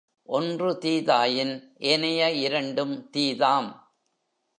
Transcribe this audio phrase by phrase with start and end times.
[0.23, 1.73] ஒன்று தீதாயின்,
[1.77, 3.93] ஏனைய இரண்டும் தீதாம்.